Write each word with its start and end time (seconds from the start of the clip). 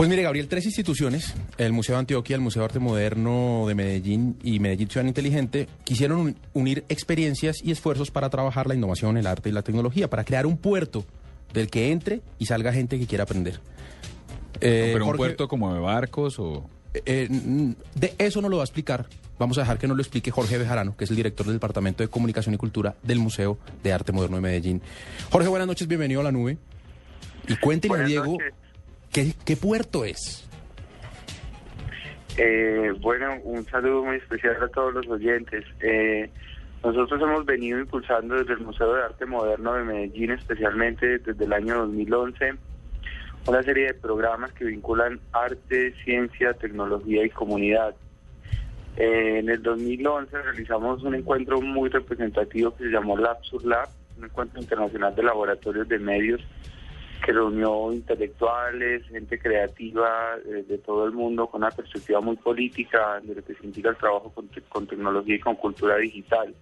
Pues 0.00 0.08
mire, 0.08 0.22
Gabriel, 0.22 0.48
tres 0.48 0.64
instituciones, 0.64 1.34
el 1.58 1.74
Museo 1.74 1.94
de 1.96 1.98
Antioquia, 1.98 2.34
el 2.34 2.40
Museo 2.40 2.62
de 2.62 2.64
Arte 2.64 2.78
Moderno 2.78 3.66
de 3.68 3.74
Medellín 3.74 4.38
y 4.42 4.58
Medellín 4.58 4.88
Ciudad 4.88 5.04
Inteligente, 5.04 5.68
quisieron 5.84 6.38
unir 6.54 6.86
experiencias 6.88 7.58
y 7.62 7.70
esfuerzos 7.70 8.10
para 8.10 8.30
trabajar 8.30 8.66
la 8.66 8.74
innovación, 8.74 9.18
el 9.18 9.26
arte 9.26 9.50
y 9.50 9.52
la 9.52 9.60
tecnología, 9.60 10.08
para 10.08 10.24
crear 10.24 10.46
un 10.46 10.56
puerto 10.56 11.04
del 11.52 11.68
que 11.68 11.92
entre 11.92 12.22
y 12.38 12.46
salga 12.46 12.72
gente 12.72 12.98
que 12.98 13.06
quiera 13.06 13.24
aprender. 13.24 13.60
Eh, 14.62 14.92
¿Pero 14.94 15.04
un 15.04 15.16
puerto 15.18 15.46
como 15.48 15.74
de 15.74 15.80
barcos 15.80 16.38
o...? 16.38 16.66
Eh, 16.94 17.28
de 17.94 18.14
eso 18.16 18.40
no 18.40 18.48
lo 18.48 18.56
va 18.56 18.62
a 18.62 18.64
explicar. 18.64 19.04
Vamos 19.38 19.58
a 19.58 19.60
dejar 19.60 19.76
que 19.76 19.86
nos 19.86 19.98
lo 19.98 20.02
explique 20.02 20.30
Jorge 20.30 20.56
Bejarano, 20.56 20.96
que 20.96 21.04
es 21.04 21.10
el 21.10 21.16
director 21.16 21.44
del 21.44 21.56
Departamento 21.56 22.02
de 22.02 22.08
Comunicación 22.08 22.54
y 22.54 22.56
Cultura 22.56 22.96
del 23.02 23.18
Museo 23.18 23.58
de 23.82 23.92
Arte 23.92 24.12
Moderno 24.12 24.36
de 24.36 24.40
Medellín. 24.40 24.80
Jorge, 25.30 25.48
buenas 25.48 25.68
noches, 25.68 25.86
bienvenido 25.86 26.22
a 26.22 26.24
la 26.24 26.32
nube. 26.32 26.56
Y 27.48 27.56
cuénteme, 27.56 28.04
Diego, 28.04 28.38
¿qué, 29.12 29.32
¿qué, 29.44 29.56
puerto 29.56 30.04
es? 30.04 30.48
Eh, 32.36 32.92
bueno, 33.00 33.36
un 33.44 33.64
saludo 33.66 34.04
muy 34.04 34.16
especial 34.16 34.56
a 34.62 34.68
todos 34.68 34.94
los 34.94 35.08
oyentes. 35.08 35.64
nosotros 36.82 37.20
hemos 37.20 37.44
venido 37.44 37.78
impulsando 37.78 38.36
desde 38.36 38.54
el 38.54 38.60
Museo 38.60 38.94
de 38.94 39.02
Arte 39.02 39.26
Moderno 39.26 39.74
de 39.74 39.84
Medellín, 39.84 40.30
especialmente 40.32 41.18
desde 41.18 41.44
el 41.44 41.52
año 41.52 41.78
2011 41.86 42.54
una 43.46 43.62
serie 43.62 43.86
de 43.86 43.94
programas 43.94 44.52
que 44.52 44.64
vinculan 44.64 45.20
arte, 45.32 45.94
ciencia, 46.04 46.52
tecnología 46.54 47.24
y 47.24 47.30
comunidad. 47.30 47.94
Eh, 48.96 49.38
en 49.38 49.48
el 49.48 49.62
2011 49.62 50.42
realizamos 50.42 51.02
un 51.02 51.14
encuentro 51.14 51.60
muy 51.60 51.88
representativo 51.88 52.76
que 52.76 52.84
se 52.84 52.90
llamó 52.90 53.16
Lab 53.16 53.42
sur 53.42 53.64
Lab, 53.64 53.88
un 54.18 54.24
encuentro 54.24 54.60
internacional 54.60 55.14
de 55.14 55.22
laboratorios 55.22 55.88
de 55.88 55.98
medios 55.98 56.40
que 57.20 57.32
reunió 57.32 57.92
intelectuales, 57.92 59.06
gente 59.08 59.38
creativa 59.38 60.36
eh, 60.46 60.64
de 60.66 60.78
todo 60.78 61.04
el 61.06 61.12
mundo 61.12 61.46
con 61.46 61.62
una 61.62 61.70
perspectiva 61.70 62.20
muy 62.20 62.36
política 62.36 63.20
de 63.22 63.34
lo 63.34 63.44
que 63.44 63.54
significa 63.54 63.90
el 63.90 63.96
trabajo 63.96 64.32
con 64.68 64.86
tecnología 64.86 65.34
y 65.34 65.40
con 65.40 65.56
cultura 65.56 65.96
digital. 65.96 66.54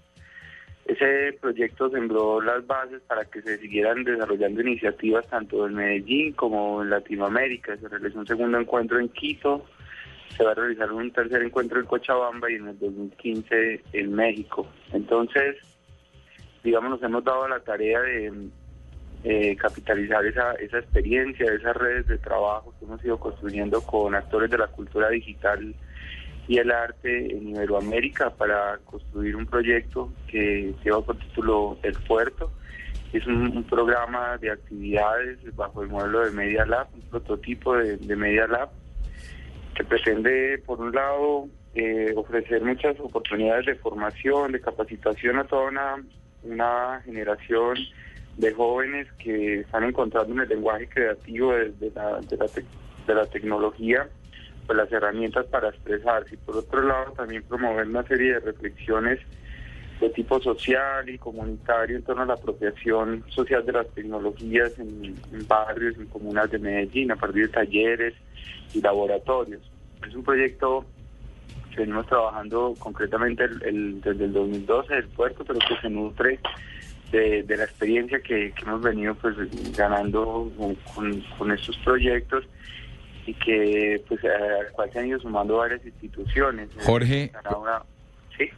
Ese 0.89 1.37
proyecto 1.39 1.91
sembró 1.91 2.41
las 2.41 2.67
bases 2.67 3.03
para 3.03 3.27
que 3.27 3.43
se 3.43 3.59
siguieran 3.59 4.05
desarrollando 4.05 4.63
iniciativas 4.63 5.29
tanto 5.29 5.67
en 5.67 5.75
Medellín 5.75 6.33
como 6.33 6.83
en 6.83 6.89
Latinoamérica. 6.89 7.77
Se 7.77 7.89
realizó 7.89 8.21
un 8.21 8.27
segundo 8.27 8.59
encuentro 8.59 8.99
en 8.99 9.11
Quito, 9.11 9.67
se 10.35 10.43
va 10.45 10.53
a 10.53 10.55
realizar 10.55 10.91
un 10.91 11.11
tercer 11.11 11.43
encuentro 11.43 11.79
en 11.79 11.85
Cochabamba 11.85 12.51
y 12.51 12.55
en 12.55 12.69
el 12.69 12.79
2015 12.79 13.83
en 13.93 14.15
México. 14.15 14.67
Entonces, 14.95 15.57
digamos, 16.65 16.93
nos 16.93 17.03
hemos 17.03 17.23
dado 17.23 17.47
la 17.49 17.61
tarea 17.61 18.01
de 18.01 18.33
eh, 19.25 19.57
capitalizar 19.57 20.25
esa, 20.25 20.53
esa 20.55 20.79
experiencia, 20.79 21.53
esas 21.53 21.77
redes 21.77 22.07
de 22.07 22.19
trabajo 22.19 22.73
que 22.79 22.85
hemos 22.85 23.05
ido 23.05 23.19
construyendo 23.19 23.81
con 23.83 24.15
actores 24.15 24.51
de 24.51 24.59
la 24.59 24.69
cultura 24.69 25.09
digital 25.09 25.75
y 26.49 26.59
el 26.59 26.71
arte 26.71 27.37
en 27.37 27.49
Iberoamérica 27.51 28.31
para 28.31 28.79
construir 28.85 29.37
un 29.37 29.47
proyecto 29.47 30.11
que 30.29 30.75
lleva 30.83 31.03
por 31.03 31.19
título 31.19 31.79
El 31.83 31.95
Puerto. 32.07 32.51
Es 33.13 33.27
un, 33.27 33.65
programa 33.65 34.39
de 34.39 34.51
actividades 34.51 35.39
bajo 35.55 35.83
el 35.83 35.89
modelo 35.89 36.25
de 36.25 36.31
Media 36.31 36.65
Lab, 36.65 36.89
un 36.95 37.03
prototipo 37.03 37.77
de, 37.77 38.17
Media 38.17 38.47
Lab, 38.47 38.71
que 39.75 39.85
pretende, 39.85 40.63
por 40.65 40.81
un 40.81 40.93
lado, 40.93 41.49
eh, 41.75 42.13
ofrecer 42.17 42.63
muchas 42.63 42.99
oportunidades 43.01 43.67
de 43.67 43.75
formación, 43.77 44.53
de 44.53 44.61
capacitación 44.61 45.39
a 45.39 45.45
toda 45.45 45.69
una, 45.69 45.97
una 46.43 47.03
generación 47.05 47.77
de 48.39 48.55
jóvenes 48.55 49.09
que 49.19 49.61
están 49.61 49.85
encontrando 49.85 50.33
en 50.33 50.41
el 50.41 50.49
lenguaje 50.49 50.89
creativo 50.89 51.53
de, 51.53 51.91
la, 51.95 52.21
de, 52.21 52.37
la, 52.37 52.47
de 53.07 53.15
la 53.15 53.27
tecnología 53.27 54.09
pues, 54.67 54.77
las 54.77 54.93
herramientas 54.93 55.47
para 55.47 55.71
expresarse 55.71 56.35
y 56.35 56.39
por 56.39 56.57
otro 56.59 56.83
lado 56.83 57.13
también 57.13 57.43
promover 57.43 57.87
una 57.87 58.05
serie 58.05 58.35
de 58.35 58.41
reflexiones 58.41 59.19
de 60.01 60.11
tipo 60.11 60.41
social 60.41 61.09
y 61.09 61.19
comunitario 61.19 61.97
en 61.97 62.05
torno 62.05 62.23
a 62.23 62.27
la 62.27 62.35
apropiación 62.35 63.25
social 63.29 63.67
de 63.67 63.73
las 63.73 63.89
tecnologías 63.89 64.79
en, 64.79 65.17
barrios, 65.49 65.97
en 65.97 66.07
comunas 66.07 66.49
de 66.53 66.59
Medellín, 66.61 67.11
a 67.11 67.17
partir 67.17 67.47
de 67.47 67.53
talleres 67.53 68.15
y 68.73 68.81
laboratorios. 68.81 69.63
Es 70.07 70.15
un 70.15 70.23
proyecto 70.23 70.85
que 71.73 71.81
venimos 71.81 72.07
trabajando 72.07 72.75
concretamente 72.79 73.49
desde 73.49 74.25
el 74.25 74.33
2012 74.33 74.95
del 74.95 75.09
puerto, 75.09 75.45
pero 75.45 75.59
que 75.59 75.81
se 75.81 75.91
nutre 75.91 76.39
de, 77.11 77.45
la 77.49 77.65
experiencia 77.65 78.21
que, 78.21 78.53
hemos 78.63 78.83
venido 78.83 79.15
pues 79.15 79.37
ganando 79.77 80.53
con, 80.95 81.21
con 81.39 81.53
estos 81.53 81.77
proyectos 81.79 82.45
y 83.27 83.35
que 83.35 84.03
pues 84.09 84.21
al 84.25 84.73
cual 84.73 84.91
se 84.93 84.99
han 84.99 85.07
ido 85.07 85.21
sumando 85.21 85.59
varias 85.59 85.85
instituciones. 85.85 86.71
Jorge, 86.85 87.31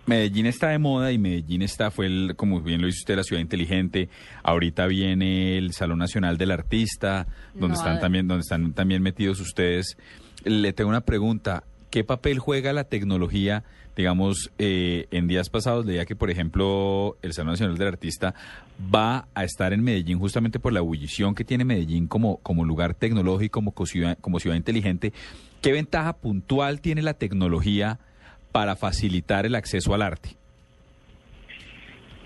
Medellín 0.06 0.46
está 0.46 0.68
de 0.68 0.78
moda 0.78 1.10
y 1.12 1.18
Medellín 1.18 1.62
está, 1.62 1.90
fue 1.90 2.06
el, 2.06 2.34
como 2.36 2.60
bien 2.60 2.80
lo 2.80 2.86
dice 2.86 2.98
usted, 2.98 3.16
la 3.16 3.24
ciudad 3.24 3.40
inteligente. 3.40 4.08
Ahorita 4.42 4.86
viene 4.86 5.58
el 5.58 5.72
Salón 5.72 5.98
Nacional 5.98 6.38
del 6.38 6.50
Artista, 6.50 7.26
donde 7.54 7.76
están 7.76 8.00
también, 8.00 8.28
donde 8.28 8.42
están 8.42 8.72
también 8.72 9.02
metidos 9.02 9.40
ustedes. 9.40 9.96
Le 10.44 10.72
tengo 10.72 10.90
una 10.90 11.02
pregunta. 11.02 11.64
¿Qué 11.90 12.04
papel 12.04 12.38
juega 12.38 12.72
la 12.72 12.84
tecnología? 12.84 13.64
Digamos, 13.96 14.52
eh, 14.58 15.06
en 15.10 15.26
días 15.26 15.50
pasados 15.50 15.84
leía 15.84 16.06
que, 16.06 16.14
por 16.14 16.30
ejemplo, 16.30 17.16
el 17.20 17.32
Salón 17.32 17.52
Nacional 17.52 17.76
del 17.76 17.88
Artista 17.88 18.34
va 18.94 19.26
a 19.34 19.44
estar 19.44 19.72
en 19.72 19.82
Medellín 19.82 20.18
justamente 20.18 20.60
por 20.60 20.72
la 20.72 20.78
ebullición 20.78 21.34
que 21.34 21.44
tiene 21.44 21.64
Medellín 21.64 22.06
como, 22.06 22.36
como 22.38 22.64
lugar 22.64 22.94
tecnológico, 22.94 23.60
ciudad, 23.86 24.16
como 24.20 24.38
ciudad 24.38 24.56
inteligente. 24.56 25.12
¿Qué 25.60 25.72
ventaja 25.72 26.12
puntual 26.12 26.80
tiene 26.80 27.02
la 27.02 27.14
tecnología 27.14 27.98
para 28.52 28.76
facilitar 28.76 29.44
el 29.44 29.56
acceso 29.56 29.92
al 29.92 30.02
arte? 30.02 30.39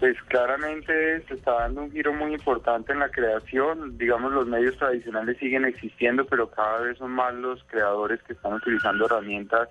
Pues 0.04 0.22
claramente 0.28 1.22
se 1.22 1.32
está 1.32 1.52
dando 1.60 1.84
un 1.84 1.90
giro 1.90 2.12
muy 2.12 2.34
importante 2.34 2.92
en 2.92 2.98
la 2.98 3.08
creación. 3.08 3.96
Digamos, 3.96 4.32
los 4.32 4.46
medios 4.46 4.76
tradicionales 4.76 5.38
siguen 5.38 5.64
existiendo, 5.64 6.26
pero 6.26 6.50
cada 6.50 6.80
vez 6.80 6.98
son 6.98 7.12
más 7.12 7.32
los 7.32 7.64
creadores 7.64 8.22
que 8.24 8.34
están 8.34 8.52
utilizando 8.52 9.06
herramientas 9.06 9.70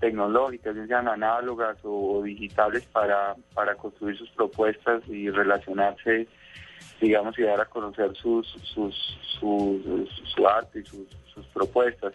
tecnológicas, 0.00 0.74
sean 0.86 1.06
análogas 1.06 1.76
o, 1.82 2.22
digitales, 2.22 2.86
para, 2.86 3.36
para 3.52 3.74
construir 3.74 4.16
sus 4.16 4.30
propuestas 4.30 5.06
y 5.06 5.28
relacionarse, 5.28 6.26
digamos, 6.98 7.38
y 7.38 7.42
dar 7.42 7.60
a 7.60 7.66
conocer 7.66 8.16
sus, 8.16 8.46
sus, 8.62 8.96
su 9.38 10.48
arte 10.48 10.80
y 10.80 10.84
sus, 10.86 11.27
sus 11.38 11.46
propuestas 11.46 12.14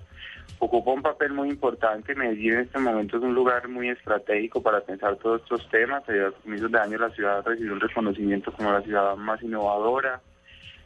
ocupa 0.59 0.91
un 0.91 1.01
papel 1.01 1.33
muy 1.33 1.49
importante. 1.49 2.15
Medellín 2.15 2.53
en 2.53 2.59
este 2.61 2.79
momento 2.79 3.17
es 3.17 3.23
un 3.23 3.33
lugar 3.33 3.67
muy 3.67 3.89
estratégico 3.89 4.61
para 4.61 4.81
pensar 4.81 5.15
todos 5.17 5.41
estos 5.41 5.67
temas. 5.69 6.03
A 6.07 6.31
comienzos 6.41 6.71
de 6.71 6.79
año 6.79 6.97
la 6.97 7.09
ciudad 7.09 7.43
recibió 7.45 7.73
un 7.73 7.79
reconocimiento 7.79 8.51
como 8.51 8.71
la 8.71 8.81
ciudad 8.81 9.15
más 9.15 9.41
innovadora. 9.41 10.21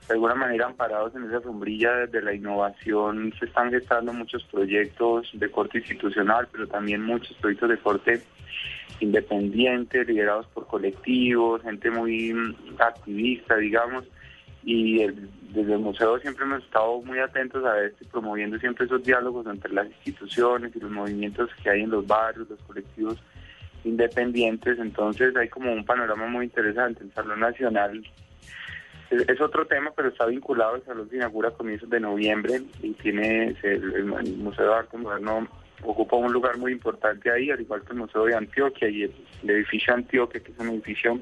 De 0.08 0.14
alguna 0.14 0.36
manera, 0.36 0.68
amparados 0.68 1.14
en 1.16 1.26
esa 1.26 1.42
sombrilla 1.42 2.08
de 2.08 2.22
la 2.22 2.34
innovación, 2.34 3.34
se 3.38 3.46
están 3.46 3.72
gestando 3.72 4.14
muchos 4.14 4.42
proyectos 4.46 5.30
de 5.34 5.52
corte 5.52 5.80
institucional, 5.80 6.48
pero 6.50 6.66
también 6.66 7.04
muchos 7.04 7.36
proyectos 7.38 7.70
de 7.70 7.78
corte 7.78 8.22
independiente, 9.02 10.06
liderados 10.06 10.48
por 10.48 10.66
colectivos, 10.66 11.62
gente 11.62 11.92
muy 11.92 12.34
activista, 12.80 13.58
digamos 13.58 14.06
y 14.68 14.98
desde 15.54 15.74
el 15.76 15.80
museo 15.80 16.20
siempre 16.20 16.44
hemos 16.44 16.62
estado 16.62 17.02
muy 17.02 17.20
atentos 17.20 17.64
a 17.64 17.82
esto 17.86 18.04
y 18.04 18.08
promoviendo 18.08 18.60
siempre 18.60 18.86
esos 18.86 19.02
diálogos 19.02 19.48
entre 19.48 19.72
las 19.72 19.88
instituciones 19.88 20.76
y 20.76 20.80
los 20.82 20.92
movimientos 20.92 21.50
que 21.64 21.70
hay 21.70 21.84
en 21.84 21.90
los 21.90 22.06
barrios, 22.06 22.50
los 22.50 22.62
colectivos 22.64 23.18
independientes, 23.86 24.78
entonces 24.78 25.34
hay 25.38 25.48
como 25.48 25.72
un 25.72 25.86
panorama 25.86 26.28
muy 26.28 26.48
interesante. 26.48 27.02
El 27.02 27.14
Salón 27.14 27.40
Nacional 27.40 28.06
es, 29.10 29.40
otro 29.40 29.66
tema, 29.68 29.94
pero 29.96 30.10
está 30.10 30.26
vinculado, 30.26 30.76
el 30.76 30.84
Salón 30.84 31.10
se 31.10 31.16
inaugura 31.16 31.48
a 31.48 31.54
comienzos 31.54 31.90
de 31.90 32.02
noviembre 32.02 32.62
y 32.84 32.92
tiene 32.96 33.56
el, 33.64 34.36
Museo 34.36 34.68
de 34.68 34.76
Arte 34.76 34.98
Moderno 34.98 35.48
ocupa 35.84 36.18
un 36.18 36.34
lugar 36.34 36.58
muy 36.58 36.74
importante 36.74 37.32
ahí, 37.32 37.52
al 37.52 37.62
igual 37.62 37.84
que 37.84 37.94
el 37.94 38.00
Museo 38.00 38.26
de 38.26 38.36
Antioquia 38.36 38.90
y 38.90 39.04
el, 39.04 39.14
el 39.44 39.50
edificio 39.50 39.94
Antioquia, 39.94 40.42
que 40.42 40.52
es 40.52 40.60
un 40.60 40.70
edificio 40.70 41.22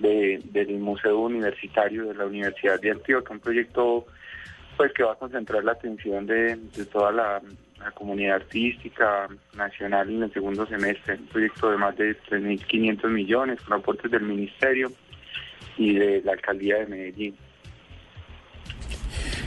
del 0.00 0.78
Museo 0.78 1.18
Universitario 1.20 2.06
de 2.06 2.14
la 2.14 2.26
Universidad 2.26 2.80
de 2.80 2.92
Antioquia, 2.92 3.34
un 3.34 3.40
proyecto 3.40 4.06
pues 4.76 4.92
que 4.94 5.02
va 5.02 5.12
a 5.12 5.16
concentrar 5.16 5.62
la 5.62 5.72
atención 5.72 6.26
de, 6.26 6.56
toda 6.90 7.12
la, 7.12 7.42
comunidad 7.94 8.36
artística 8.36 9.26
nacional 9.56 10.10
en 10.10 10.22
el 10.22 10.32
segundo 10.32 10.66
semestre, 10.66 11.16
un 11.16 11.26
proyecto 11.26 11.70
de 11.70 11.78
más 11.78 11.96
de 11.96 12.14
3.500 12.14 13.08
millones 13.08 13.60
con 13.62 13.78
aportes 13.78 14.10
del 14.10 14.22
Ministerio 14.22 14.92
y 15.78 15.94
de 15.94 16.20
la 16.22 16.32
Alcaldía 16.32 16.76
de 16.78 16.86
Medellín. 16.86 17.36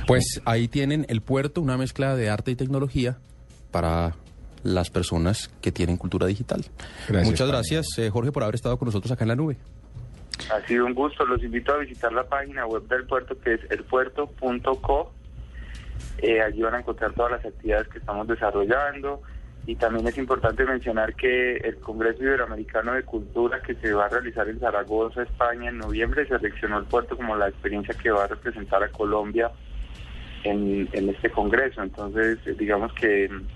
Pues 0.07 0.41
ahí 0.45 0.67
tienen 0.67 1.05
el 1.09 1.21
puerto, 1.21 1.61
una 1.61 1.77
mezcla 1.77 2.15
de 2.15 2.29
arte 2.29 2.51
y 2.51 2.55
tecnología 2.55 3.17
para 3.71 4.15
las 4.63 4.89
personas 4.89 5.49
que 5.61 5.71
tienen 5.71 5.97
cultura 5.97 6.25
digital. 6.25 6.65
Muchas 7.23 7.47
gracias, 7.47 7.87
eh, 7.97 8.09
Jorge, 8.09 8.31
por 8.31 8.43
haber 8.43 8.55
estado 8.55 8.77
con 8.77 8.87
nosotros 8.87 9.11
acá 9.11 9.23
en 9.23 9.29
la 9.29 9.35
nube. 9.35 9.57
Ha 10.51 10.61
sido 10.67 10.85
un 10.85 10.93
gusto. 10.93 11.25
Los 11.25 11.43
invito 11.43 11.73
a 11.73 11.77
visitar 11.77 12.11
la 12.11 12.23
página 12.23 12.65
web 12.65 12.87
del 12.87 13.05
puerto, 13.05 13.39
que 13.39 13.55
es 13.55 13.71
elpuerto.co. 13.71 15.13
Eh, 16.19 16.41
allí 16.41 16.61
van 16.61 16.75
a 16.75 16.79
encontrar 16.79 17.13
todas 17.13 17.33
las 17.33 17.45
actividades 17.45 17.87
que 17.87 17.99
estamos 17.99 18.27
desarrollando. 18.27 19.21
Y 19.65 19.75
también 19.75 20.05
es 20.05 20.17
importante 20.17 20.65
mencionar 20.65 21.15
que 21.15 21.55
el 21.55 21.77
Congreso 21.77 22.21
Iberoamericano 22.21 22.93
de 22.93 23.03
Cultura 23.03 23.61
que 23.61 23.75
se 23.75 23.93
va 23.93 24.05
a 24.05 24.09
realizar 24.09 24.47
en 24.49 24.59
Zaragoza, 24.59 25.23
España, 25.23 25.69
en 25.69 25.77
noviembre, 25.77 26.27
seleccionó 26.27 26.79
el 26.79 26.85
puerto 26.85 27.15
como 27.15 27.37
la 27.37 27.47
experiencia 27.47 27.95
que 27.95 28.11
va 28.11 28.25
a 28.25 28.27
representar 28.27 28.83
a 28.83 28.89
Colombia 28.89 29.51
en, 30.43 30.89
este 30.91 31.29
Congreso. 31.29 31.81
Entonces, 31.81 32.39
digamos 32.57 32.91
que 32.93 33.29
un 33.31 33.47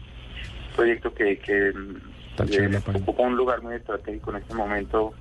proyecto 0.78 1.14
que, 1.14 1.40
que 1.40 1.70
eh, 1.70 2.82
ocupa 2.94 3.24
un 3.24 3.36
lugar 3.36 3.62
muy 3.62 3.76
estratégico 3.76 4.32
en 4.32 4.38
este 4.38 4.54
momento 4.54 5.14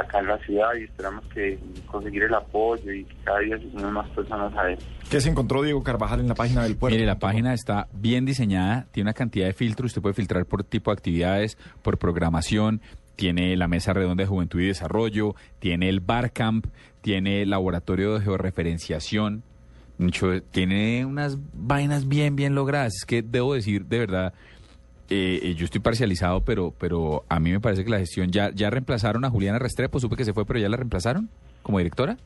acá 0.00 0.20
en 0.20 0.26
la 0.26 0.38
ciudad 0.38 0.74
y 0.78 0.84
esperamos 0.84 1.24
que 1.26 1.58
conseguir 1.86 2.24
el 2.24 2.34
apoyo 2.34 2.92
y 2.92 3.04
que 3.04 3.14
cada 3.24 3.38
día 3.40 3.58
se 3.58 3.70
sumen 3.70 3.92
más 3.92 4.08
personas 4.10 4.54
a 4.56 4.70
él. 4.70 4.78
¿Qué 5.10 5.20
se 5.20 5.30
encontró 5.30 5.62
Diego 5.62 5.82
Carvajal 5.82 6.20
en 6.20 6.28
la 6.28 6.34
página 6.34 6.62
del 6.62 6.76
puerto? 6.76 6.94
Mire, 6.94 7.06
la 7.06 7.18
página 7.18 7.54
está 7.54 7.88
bien 7.92 8.24
diseñada, 8.24 8.86
tiene 8.92 9.08
una 9.08 9.14
cantidad 9.14 9.46
de 9.46 9.52
filtros, 9.52 9.90
usted 9.90 10.02
puede 10.02 10.14
filtrar 10.14 10.44
por 10.46 10.64
tipo 10.64 10.90
de 10.90 10.94
actividades, 10.94 11.56
por 11.82 11.98
programación, 11.98 12.80
tiene 13.16 13.56
la 13.56 13.66
mesa 13.66 13.92
redonda 13.92 14.22
de 14.22 14.28
juventud 14.28 14.60
y 14.60 14.66
desarrollo, 14.66 15.34
tiene 15.58 15.88
el 15.88 16.00
barcamp, 16.00 16.66
tiene 17.00 17.42
el 17.42 17.50
laboratorio 17.50 18.14
de 18.14 18.20
georreferenciación, 18.20 19.42
tiene 20.52 21.04
unas 21.04 21.38
vainas 21.52 22.06
bien, 22.06 22.36
bien 22.36 22.54
logradas. 22.54 22.94
Es 22.94 23.04
que 23.04 23.22
debo 23.22 23.54
decir, 23.54 23.86
de 23.86 23.98
verdad, 23.98 24.34
eh, 25.10 25.40
eh, 25.42 25.54
yo 25.54 25.64
estoy 25.64 25.80
parcializado, 25.80 26.42
pero, 26.42 26.74
pero 26.78 27.24
a 27.28 27.40
mí 27.40 27.50
me 27.50 27.60
parece 27.60 27.84
que 27.84 27.90
la 27.90 27.98
gestión 27.98 28.30
ya, 28.30 28.50
ya 28.50 28.68
reemplazaron 28.68 29.24
a 29.24 29.30
Juliana 29.30 29.58
Restrepo, 29.58 30.00
supe 30.00 30.16
que 30.16 30.24
se 30.24 30.32
fue, 30.32 30.44
pero 30.44 30.58
ya 30.58 30.68
la 30.68 30.76
reemplazaron 30.76 31.30
como 31.62 31.78
directora. 31.78 32.16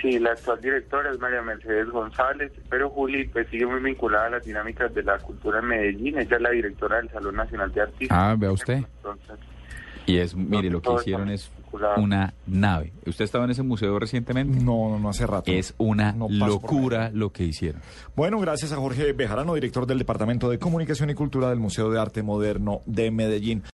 sí, 0.00 0.18
la 0.18 0.30
actual 0.32 0.60
directora 0.60 1.10
es 1.10 1.18
María 1.18 1.42
Mercedes 1.42 1.88
González, 1.90 2.52
pero 2.68 2.90
Juli 2.90 3.26
pues, 3.28 3.48
sigue 3.48 3.66
muy 3.66 3.80
vinculada 3.80 4.26
a 4.26 4.30
las 4.30 4.44
dinámicas 4.44 4.94
de 4.94 5.02
la 5.02 5.18
cultura 5.18 5.60
en 5.60 5.66
Medellín, 5.66 6.18
ella 6.18 6.36
es 6.36 6.42
la 6.42 6.50
directora 6.50 6.96
del 6.96 7.10
Salón 7.10 7.36
Nacional 7.36 7.72
de 7.72 7.80
Artistas. 7.82 8.18
Ah, 8.18 8.34
vea 8.38 8.52
usted. 8.52 8.80
y 10.06 10.18
es, 10.18 10.34
mire, 10.34 10.70
lo 10.70 10.80
que 10.80 10.92
hicieron 10.94 11.28
es 11.28 11.50
una 11.72 12.34
nave. 12.46 12.92
¿Usted 13.06 13.24
estaba 13.24 13.44
en 13.44 13.50
ese 13.50 13.62
museo 13.62 13.98
recientemente? 13.98 14.62
No, 14.62 14.98
no, 14.98 15.08
hace 15.08 15.26
rato. 15.26 15.50
Es 15.50 15.74
una 15.78 16.12
locura 16.12 17.10
lo 17.12 17.32
que 17.32 17.44
hicieron. 17.44 17.80
Bueno, 18.16 18.38
gracias 18.40 18.72
a 18.72 18.76
Jorge 18.76 19.12
Bejarano, 19.12 19.54
director 19.54 19.86
del 19.86 19.98
Departamento 19.98 20.50
de 20.50 20.58
Comunicación 20.58 21.10
y 21.10 21.14
Cultura 21.14 21.48
del 21.48 21.58
Museo 21.58 21.90
de 21.90 22.00
Arte 22.00 22.22
Moderno 22.22 22.80
de 22.86 23.10
Medellín. 23.10 23.62